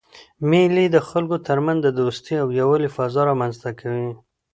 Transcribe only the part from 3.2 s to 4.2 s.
رامنځ ته کوي.